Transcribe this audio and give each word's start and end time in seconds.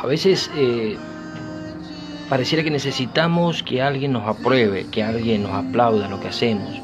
A 0.00 0.06
veces 0.06 0.48
eh, 0.54 0.96
pareciera 2.30 2.62
que 2.62 2.70
necesitamos 2.70 3.64
que 3.64 3.82
alguien 3.82 4.12
nos 4.12 4.28
apruebe, 4.28 4.86
que 4.92 5.02
alguien 5.02 5.42
nos 5.42 5.52
aplauda 5.52 6.08
lo 6.08 6.20
que 6.20 6.28
hacemos, 6.28 6.80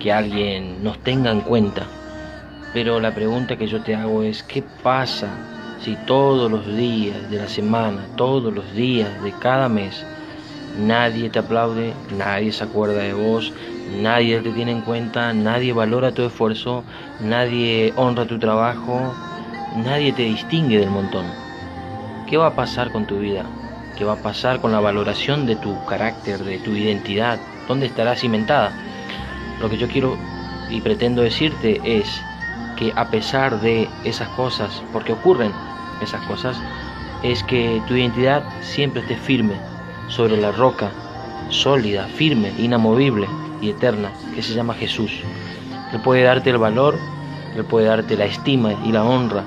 que 0.00 0.10
alguien 0.10 0.82
nos 0.82 0.98
tenga 1.00 1.30
en 1.30 1.42
cuenta. 1.42 1.86
Pero 2.72 3.00
la 3.00 3.14
pregunta 3.14 3.58
que 3.58 3.66
yo 3.66 3.82
te 3.82 3.94
hago 3.94 4.22
es, 4.22 4.42
¿qué 4.42 4.62
pasa 4.82 5.28
si 5.78 5.94
todos 6.06 6.50
los 6.50 6.66
días 6.74 7.30
de 7.30 7.36
la 7.36 7.48
semana, 7.48 8.06
todos 8.16 8.50
los 8.54 8.74
días 8.74 9.22
de 9.22 9.32
cada 9.32 9.68
mes, 9.68 10.06
nadie 10.78 11.28
te 11.28 11.40
aplaude, 11.40 11.92
nadie 12.16 12.50
se 12.50 12.64
acuerda 12.64 13.02
de 13.02 13.12
vos, 13.12 13.52
nadie 14.00 14.40
te 14.40 14.52
tiene 14.52 14.72
en 14.72 14.80
cuenta, 14.80 15.34
nadie 15.34 15.74
valora 15.74 16.12
tu 16.12 16.22
esfuerzo, 16.22 16.82
nadie 17.20 17.92
honra 17.96 18.26
tu 18.26 18.38
trabajo, 18.38 19.12
nadie 19.76 20.14
te 20.14 20.22
distingue 20.22 20.78
del 20.78 20.90
montón? 20.90 21.43
¿Qué 22.26 22.38
va 22.38 22.46
a 22.46 22.54
pasar 22.54 22.90
con 22.90 23.06
tu 23.06 23.18
vida? 23.18 23.44
¿Qué 23.98 24.04
va 24.04 24.14
a 24.14 24.22
pasar 24.22 24.60
con 24.62 24.72
la 24.72 24.80
valoración 24.80 25.44
de 25.44 25.56
tu 25.56 25.84
carácter, 25.84 26.42
de 26.42 26.58
tu 26.58 26.74
identidad? 26.74 27.38
¿Dónde 27.68 27.84
estará 27.84 28.16
cimentada? 28.16 28.72
Lo 29.60 29.68
que 29.68 29.76
yo 29.76 29.88
quiero 29.88 30.16
y 30.70 30.80
pretendo 30.80 31.20
decirte 31.20 31.80
es 31.84 32.22
que 32.78 32.94
a 32.96 33.10
pesar 33.10 33.60
de 33.60 33.88
esas 34.04 34.28
cosas, 34.30 34.82
porque 34.90 35.12
ocurren 35.12 35.52
esas 36.02 36.26
cosas, 36.26 36.56
es 37.22 37.42
que 37.42 37.82
tu 37.86 37.94
identidad 37.94 38.42
siempre 38.62 39.02
esté 39.02 39.16
firme 39.16 39.54
sobre 40.08 40.38
la 40.38 40.50
roca, 40.50 40.90
sólida, 41.50 42.06
firme, 42.06 42.52
inamovible 42.56 43.28
y 43.60 43.68
eterna, 43.68 44.10
que 44.34 44.42
se 44.42 44.54
llama 44.54 44.72
Jesús. 44.72 45.12
Él 45.92 46.00
puede 46.00 46.22
darte 46.22 46.48
el 46.48 46.58
valor, 46.58 46.98
Él 47.54 47.64
puede 47.66 47.86
darte 47.86 48.16
la 48.16 48.24
estima 48.24 48.72
y 48.82 48.92
la 48.92 49.04
honra 49.04 49.44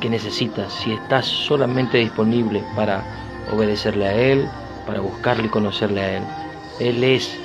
que 0.00 0.10
necesitas 0.10 0.72
si 0.72 0.92
estás 0.92 1.26
solamente 1.26 1.98
disponible 1.98 2.62
para 2.74 3.04
obedecerle 3.52 4.06
a 4.06 4.14
Él, 4.14 4.48
para 4.86 5.00
buscarle 5.00 5.46
y 5.46 5.50
conocerle 5.50 6.00
a 6.00 6.16
Él. 6.18 6.22
Él 6.80 7.04
es 7.04 7.36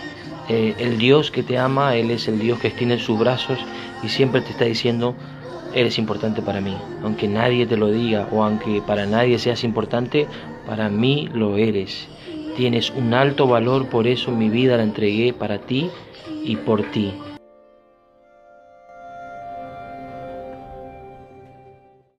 eh, 0.50 0.76
el 0.80 0.98
Dios 0.98 1.32
que 1.32 1.44
te 1.44 1.58
ama, 1.58 1.96
Él 1.96 2.12
es 2.12 2.28
el 2.28 2.40
Dios 2.40 2.60
que 2.60 2.68
extiende 2.68 3.00
sus 3.00 3.18
brazos 3.18 3.60
y 4.04 4.10
siempre 4.10 4.42
te 4.42 4.52
está 4.52 4.66
diciendo, 4.66 5.16
eres 5.74 5.98
importante 5.98 6.42
para 6.42 6.62
mí. 6.62 6.78
Aunque 7.04 7.28
nadie 7.28 7.66
te 7.66 7.78
lo 7.78 7.90
diga 7.90 8.28
o 8.32 8.44
aunque 8.44 8.82
para 8.86 9.06
nadie 9.06 9.40
seas 9.40 9.64
importante, 9.64 10.28
para 10.66 10.90
mí 10.90 11.30
lo 11.34 11.58
eres. 11.58 12.08
Tienes 12.56 12.90
un 12.90 13.14
alto 13.14 13.48
valor, 13.48 13.88
por 13.88 14.08
eso 14.08 14.32
mi 14.32 14.50
vida 14.50 14.78
la 14.78 14.84
entregué 14.84 15.34
para 15.34 15.60
ti 15.60 15.90
y 16.44 16.58
por 16.58 16.84
ti. 16.92 17.14